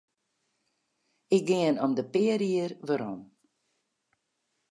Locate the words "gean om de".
1.49-2.05